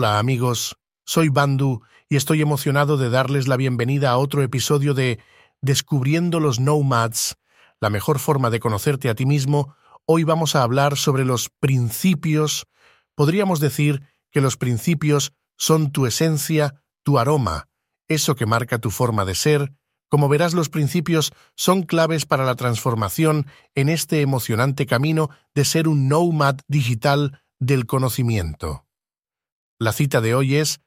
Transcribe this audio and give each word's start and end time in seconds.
Hola 0.00 0.20
amigos, 0.20 0.76
soy 1.04 1.28
Bandu 1.28 1.82
y 2.08 2.14
estoy 2.14 2.40
emocionado 2.40 2.98
de 2.98 3.10
darles 3.10 3.48
la 3.48 3.56
bienvenida 3.56 4.10
a 4.10 4.18
otro 4.18 4.44
episodio 4.44 4.94
de 4.94 5.18
Descubriendo 5.60 6.38
los 6.38 6.60
Nomads, 6.60 7.36
la 7.80 7.90
mejor 7.90 8.20
forma 8.20 8.48
de 8.50 8.60
conocerte 8.60 9.08
a 9.08 9.16
ti 9.16 9.26
mismo. 9.26 9.74
Hoy 10.06 10.22
vamos 10.22 10.54
a 10.54 10.62
hablar 10.62 10.96
sobre 10.96 11.24
los 11.24 11.48
principios. 11.48 12.68
Podríamos 13.16 13.58
decir 13.58 14.04
que 14.30 14.40
los 14.40 14.56
principios 14.56 15.32
son 15.56 15.90
tu 15.90 16.06
esencia, 16.06 16.80
tu 17.02 17.18
aroma, 17.18 17.66
eso 18.06 18.36
que 18.36 18.46
marca 18.46 18.78
tu 18.78 18.92
forma 18.92 19.24
de 19.24 19.34
ser. 19.34 19.72
Como 20.08 20.28
verás, 20.28 20.54
los 20.54 20.68
principios 20.68 21.32
son 21.56 21.82
claves 21.82 22.24
para 22.24 22.44
la 22.44 22.54
transformación 22.54 23.48
en 23.74 23.88
este 23.88 24.20
emocionante 24.20 24.86
camino 24.86 25.28
de 25.56 25.64
ser 25.64 25.88
un 25.88 26.06
nomad 26.06 26.58
digital 26.68 27.42
del 27.58 27.86
conocimiento. 27.86 28.84
La 29.80 29.92
cita 29.92 30.20
de 30.20 30.34
hoy 30.34 30.56
es, 30.56 30.80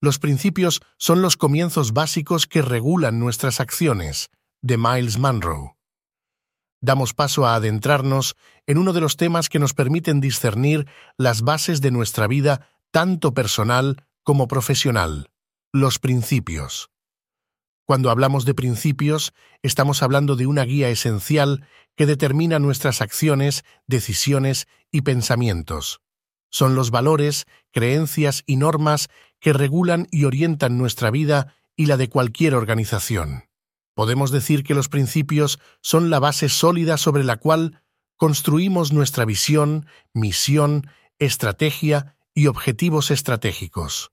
Los 0.00 0.18
principios 0.18 0.80
son 0.96 1.20
los 1.20 1.36
comienzos 1.36 1.92
básicos 1.92 2.46
que 2.46 2.62
regulan 2.62 3.18
nuestras 3.18 3.60
acciones, 3.60 4.30
de 4.62 4.78
Miles 4.78 5.18
Monroe. 5.18 5.76
Damos 6.80 7.12
paso 7.12 7.46
a 7.46 7.56
adentrarnos 7.56 8.36
en 8.66 8.78
uno 8.78 8.94
de 8.94 9.00
los 9.00 9.18
temas 9.18 9.50
que 9.50 9.58
nos 9.58 9.74
permiten 9.74 10.20
discernir 10.20 10.86
las 11.18 11.42
bases 11.42 11.82
de 11.82 11.90
nuestra 11.90 12.26
vida, 12.26 12.68
tanto 12.90 13.34
personal 13.34 14.06
como 14.22 14.48
profesional, 14.48 15.30
los 15.70 15.98
principios. 15.98 16.90
Cuando 17.84 18.10
hablamos 18.10 18.46
de 18.46 18.54
principios, 18.54 19.34
estamos 19.62 20.02
hablando 20.02 20.36
de 20.36 20.46
una 20.46 20.62
guía 20.62 20.88
esencial 20.88 21.66
que 21.96 22.06
determina 22.06 22.58
nuestras 22.58 23.02
acciones, 23.02 23.64
decisiones 23.86 24.68
y 24.90 25.02
pensamientos. 25.02 26.00
Son 26.50 26.74
los 26.74 26.90
valores, 26.90 27.46
creencias 27.72 28.42
y 28.46 28.56
normas 28.56 29.08
que 29.40 29.52
regulan 29.52 30.06
y 30.10 30.24
orientan 30.24 30.78
nuestra 30.78 31.10
vida 31.10 31.54
y 31.76 31.86
la 31.86 31.96
de 31.96 32.08
cualquier 32.08 32.54
organización. 32.54 33.44
Podemos 33.94 34.30
decir 34.30 34.64
que 34.64 34.74
los 34.74 34.88
principios 34.88 35.58
son 35.80 36.10
la 36.10 36.20
base 36.20 36.48
sólida 36.48 36.98
sobre 36.98 37.24
la 37.24 37.36
cual 37.36 37.82
construimos 38.16 38.92
nuestra 38.92 39.24
visión, 39.24 39.86
misión, 40.12 40.90
estrategia 41.18 42.16
y 42.34 42.46
objetivos 42.46 43.10
estratégicos. 43.10 44.12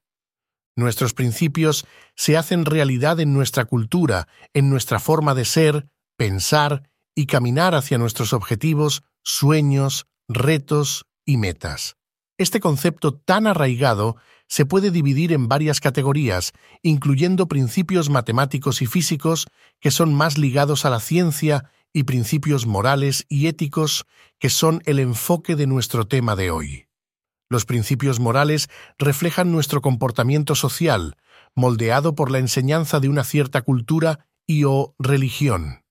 Nuestros 0.75 1.13
principios 1.13 1.85
se 2.15 2.35
hacen 2.35 2.65
realidad 2.65 3.19
en 3.19 3.33
nuestra 3.33 3.65
cultura, 3.65 4.27
en 4.53 4.69
nuestra 4.69 4.99
forma 4.99 5.33
de 5.33 5.45
ser, 5.45 5.87
pensar 6.17 6.89
y 7.15 7.27
caminar 7.27 7.75
hacia 7.75 7.97
nuestros 7.97 8.33
objetivos, 8.33 9.03
sueños, 9.23 10.07
retos 10.27 11.05
y 11.25 11.37
metas. 11.37 11.95
Este 12.37 12.59
concepto 12.59 13.13
tan 13.13 13.47
arraigado 13.47 14.17
se 14.47 14.65
puede 14.65 14.91
dividir 14.91 15.31
en 15.31 15.47
varias 15.47 15.79
categorías, 15.79 16.51
incluyendo 16.81 17.47
principios 17.47 18.09
matemáticos 18.09 18.81
y 18.81 18.85
físicos 18.85 19.47
que 19.79 19.89
son 19.89 20.13
más 20.13 20.37
ligados 20.37 20.85
a 20.85 20.89
la 20.89 20.99
ciencia 20.99 21.71
y 21.93 22.03
principios 22.03 22.65
morales 22.65 23.25
y 23.29 23.47
éticos 23.47 24.05
que 24.37 24.49
son 24.49 24.81
el 24.85 24.99
enfoque 24.99 25.55
de 25.55 25.65
nuestro 25.65 26.07
tema 26.07 26.35
de 26.35 26.51
hoy. 26.51 26.87
Los 27.49 27.65
principios 27.65 28.19
morales 28.19 28.67
reflejan 28.97 29.51
nuestro 29.51 29.81
comportamiento 29.81 30.55
social, 30.55 31.15
moldeado 31.55 32.13
por 32.15 32.31
la 32.31 32.39
enseñanza 32.39 32.99
de 32.99 33.07
una 33.07 33.23
cierta 33.23 33.61
cultura 33.61 34.27
y 34.45 34.65
o 34.65 34.93
religión. 34.99 35.83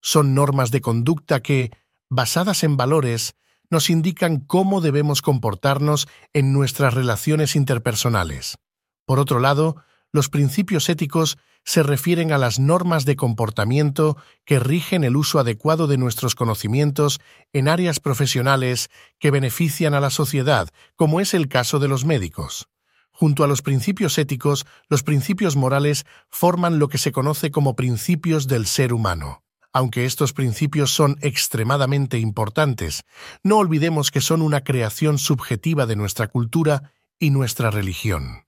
Son 0.00 0.34
normas 0.34 0.72
de 0.72 0.80
conducta 0.80 1.42
que, 1.42 1.70
basadas 2.10 2.64
en 2.64 2.76
valores, 2.76 3.36
nos 3.72 3.88
indican 3.88 4.38
cómo 4.38 4.82
debemos 4.82 5.22
comportarnos 5.22 6.06
en 6.34 6.52
nuestras 6.52 6.92
relaciones 6.92 7.56
interpersonales. 7.56 8.58
Por 9.06 9.18
otro 9.18 9.40
lado, 9.40 9.76
los 10.12 10.28
principios 10.28 10.90
éticos 10.90 11.38
se 11.64 11.82
refieren 11.82 12.32
a 12.32 12.38
las 12.38 12.58
normas 12.58 13.06
de 13.06 13.16
comportamiento 13.16 14.18
que 14.44 14.58
rigen 14.58 15.04
el 15.04 15.16
uso 15.16 15.38
adecuado 15.38 15.86
de 15.86 15.96
nuestros 15.96 16.34
conocimientos 16.34 17.18
en 17.54 17.66
áreas 17.66 17.98
profesionales 17.98 18.90
que 19.18 19.30
benefician 19.30 19.94
a 19.94 20.00
la 20.00 20.10
sociedad, 20.10 20.68
como 20.94 21.18
es 21.18 21.32
el 21.32 21.48
caso 21.48 21.78
de 21.78 21.88
los 21.88 22.04
médicos. 22.04 22.68
Junto 23.10 23.42
a 23.42 23.46
los 23.46 23.62
principios 23.62 24.18
éticos, 24.18 24.66
los 24.88 25.02
principios 25.02 25.56
morales 25.56 26.04
forman 26.28 26.78
lo 26.78 26.88
que 26.88 26.98
se 26.98 27.10
conoce 27.10 27.50
como 27.50 27.74
principios 27.74 28.48
del 28.48 28.66
ser 28.66 28.92
humano. 28.92 29.41
Aunque 29.72 30.04
estos 30.04 30.32
principios 30.32 30.94
son 30.94 31.16
extremadamente 31.22 32.18
importantes, 32.18 33.04
no 33.42 33.56
olvidemos 33.56 34.10
que 34.10 34.20
son 34.20 34.42
una 34.42 34.64
creación 34.64 35.18
subjetiva 35.18 35.86
de 35.86 35.96
nuestra 35.96 36.28
cultura 36.28 36.92
y 37.18 37.30
nuestra 37.30 37.70
religión. 37.70 38.44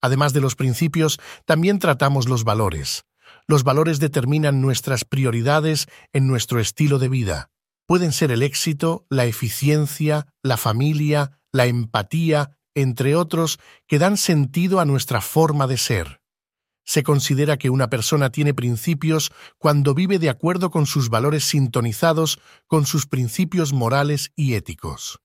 Además 0.00 0.32
de 0.32 0.40
los 0.40 0.54
principios, 0.56 1.18
también 1.44 1.78
tratamos 1.78 2.28
los 2.28 2.44
valores. 2.44 3.04
Los 3.46 3.62
valores 3.62 4.00
determinan 4.00 4.60
nuestras 4.60 5.04
prioridades 5.04 5.86
en 6.12 6.26
nuestro 6.26 6.60
estilo 6.60 6.98
de 6.98 7.08
vida. 7.08 7.50
Pueden 7.86 8.12
ser 8.12 8.30
el 8.30 8.42
éxito, 8.42 9.06
la 9.10 9.26
eficiencia, 9.26 10.26
la 10.42 10.56
familia, 10.56 11.40
la 11.52 11.66
empatía, 11.66 12.56
entre 12.74 13.16
otros, 13.16 13.58
que 13.86 13.98
dan 13.98 14.16
sentido 14.16 14.80
a 14.80 14.86
nuestra 14.86 15.20
forma 15.20 15.66
de 15.66 15.76
ser. 15.76 16.20
Se 16.84 17.02
considera 17.02 17.56
que 17.56 17.70
una 17.70 17.88
persona 17.88 18.30
tiene 18.30 18.54
principios 18.54 19.32
cuando 19.58 19.94
vive 19.94 20.18
de 20.18 20.28
acuerdo 20.28 20.70
con 20.70 20.86
sus 20.86 21.08
valores 21.08 21.44
sintonizados 21.44 22.38
con 22.66 22.86
sus 22.86 23.06
principios 23.06 23.72
morales 23.72 24.32
y 24.36 24.54
éticos. 24.54 25.20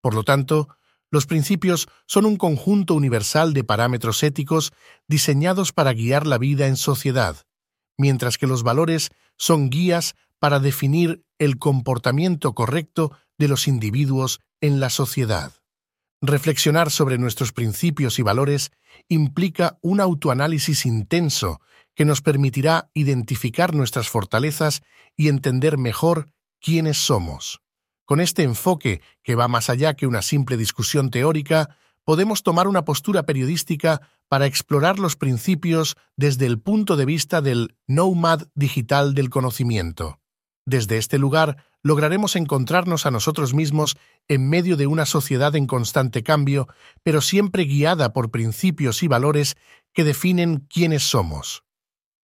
Por 0.00 0.14
lo 0.14 0.22
tanto, 0.22 0.68
los 1.10 1.26
principios 1.26 1.88
son 2.06 2.26
un 2.26 2.36
conjunto 2.36 2.94
universal 2.94 3.52
de 3.52 3.64
parámetros 3.64 4.22
éticos 4.22 4.72
diseñados 5.08 5.72
para 5.72 5.92
guiar 5.92 6.26
la 6.26 6.38
vida 6.38 6.66
en 6.66 6.76
sociedad, 6.76 7.36
mientras 7.98 8.38
que 8.38 8.46
los 8.46 8.62
valores 8.62 9.10
son 9.36 9.70
guías 9.70 10.14
para 10.38 10.58
definir 10.58 11.24
el 11.38 11.58
comportamiento 11.58 12.54
correcto 12.54 13.12
de 13.38 13.48
los 13.48 13.68
individuos 13.68 14.40
en 14.60 14.80
la 14.80 14.90
sociedad. 14.90 15.61
Reflexionar 16.24 16.92
sobre 16.92 17.18
nuestros 17.18 17.50
principios 17.52 18.20
y 18.20 18.22
valores 18.22 18.70
implica 19.08 19.78
un 19.82 20.00
autoanálisis 20.00 20.86
intenso 20.86 21.60
que 21.96 22.04
nos 22.04 22.22
permitirá 22.22 22.90
identificar 22.94 23.74
nuestras 23.74 24.08
fortalezas 24.08 24.82
y 25.16 25.26
entender 25.26 25.78
mejor 25.78 26.32
quiénes 26.60 26.96
somos. 26.96 27.60
Con 28.04 28.20
este 28.20 28.44
enfoque, 28.44 29.02
que 29.24 29.34
va 29.34 29.48
más 29.48 29.68
allá 29.68 29.94
que 29.94 30.06
una 30.06 30.22
simple 30.22 30.56
discusión 30.56 31.10
teórica, 31.10 31.76
podemos 32.04 32.44
tomar 32.44 32.68
una 32.68 32.84
postura 32.84 33.24
periodística 33.24 34.00
para 34.28 34.46
explorar 34.46 35.00
los 35.00 35.16
principios 35.16 35.96
desde 36.16 36.46
el 36.46 36.60
punto 36.60 36.96
de 36.96 37.04
vista 37.04 37.40
del 37.40 37.76
nomad 37.88 38.42
digital 38.54 39.14
del 39.14 39.28
conocimiento. 39.28 40.20
Desde 40.64 40.98
este 40.98 41.18
lugar, 41.18 41.64
lograremos 41.82 42.36
encontrarnos 42.36 43.06
a 43.06 43.10
nosotros 43.10 43.54
mismos 43.54 43.96
en 44.28 44.48
medio 44.48 44.76
de 44.76 44.86
una 44.86 45.06
sociedad 45.06 45.54
en 45.56 45.66
constante 45.66 46.22
cambio, 46.22 46.68
pero 47.02 47.20
siempre 47.20 47.64
guiada 47.64 48.12
por 48.12 48.30
principios 48.30 49.02
y 49.02 49.08
valores 49.08 49.56
que 49.92 50.04
definen 50.04 50.66
quiénes 50.68 51.02
somos. 51.02 51.64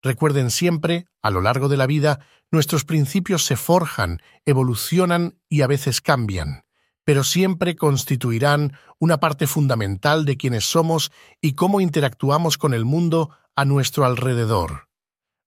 Recuerden 0.02 0.50
siempre, 0.50 1.06
a 1.22 1.30
lo 1.30 1.40
largo 1.40 1.68
de 1.68 1.76
la 1.76 1.86
vida, 1.86 2.20
nuestros 2.50 2.84
principios 2.84 3.44
se 3.44 3.56
forjan, 3.56 4.22
evolucionan 4.46 5.38
y 5.48 5.62
a 5.62 5.66
veces 5.66 6.00
cambian, 6.00 6.62
pero 7.04 7.24
siempre 7.24 7.74
constituirán 7.74 8.74
una 8.98 9.18
parte 9.18 9.46
fundamental 9.46 10.24
de 10.24 10.36
quienes 10.36 10.64
somos 10.64 11.10
y 11.40 11.54
cómo 11.54 11.80
interactuamos 11.80 12.58
con 12.58 12.74
el 12.74 12.84
mundo 12.84 13.30
a 13.56 13.64
nuestro 13.64 14.04
alrededor. 14.04 14.88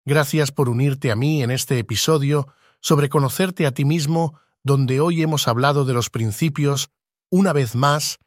Gracias 0.05 0.51
por 0.51 0.67
unirte 0.67 1.11
a 1.11 1.15
mí 1.15 1.43
en 1.43 1.51
este 1.51 1.79
episodio 1.79 2.47
sobre 2.81 3.09
conocerte 3.09 3.65
a 3.65 3.71
ti 3.71 3.85
mismo, 3.85 4.39
donde 4.63 4.99
hoy 4.99 5.21
hemos 5.21 5.47
hablado 5.47 5.85
de 5.85 5.93
los 5.93 6.09
principios, 6.09 6.89
una 7.29 7.53
vez 7.53 7.75
más, 7.75 8.19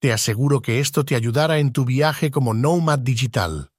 te 0.00 0.12
aseguro 0.12 0.60
que 0.62 0.80
esto 0.80 1.04
te 1.04 1.14
ayudará 1.14 1.58
en 1.58 1.72
tu 1.72 1.84
viaje 1.84 2.30
como 2.30 2.54
Nomad 2.54 2.98
Digital. 2.98 3.70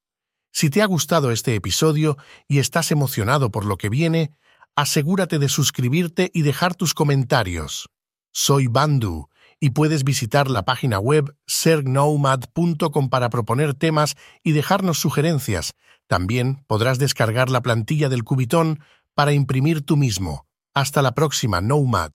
Si 0.51 0.69
te 0.69 0.81
ha 0.81 0.85
gustado 0.85 1.31
este 1.31 1.55
episodio 1.55 2.17
y 2.47 2.59
estás 2.59 2.91
emocionado 2.91 3.51
por 3.51 3.65
lo 3.65 3.77
que 3.77 3.89
viene, 3.89 4.31
asegúrate 4.75 5.39
de 5.39 5.49
suscribirte 5.49 6.29
y 6.33 6.41
dejar 6.41 6.75
tus 6.75 6.93
comentarios. 6.93 7.89
Soy 8.31 8.67
Bandu 8.67 9.29
y 9.59 9.71
puedes 9.71 10.03
visitar 10.03 10.49
la 10.49 10.63
página 10.63 10.99
web 10.99 11.35
sergnomad.com 11.45 13.09
para 13.09 13.29
proponer 13.29 13.73
temas 13.73 14.15
y 14.43 14.51
dejarnos 14.51 14.99
sugerencias. 14.99 15.73
También 16.07 16.65
podrás 16.67 16.99
descargar 16.99 17.49
la 17.49 17.61
plantilla 17.61 18.09
del 18.09 18.23
Cubitón 18.23 18.79
para 19.15 19.33
imprimir 19.33 19.85
tú 19.85 19.97
mismo. 19.97 20.45
Hasta 20.73 21.01
la 21.01 21.13
próxima, 21.13 21.61
Nomad. 21.61 22.11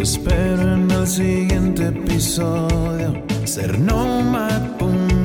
espero 0.00 0.74
en 0.74 0.90
el 0.90 1.06
siguiente 1.06 1.88
episodio. 1.88 3.22
Ser 3.44 3.78
nomad.com 3.78 5.19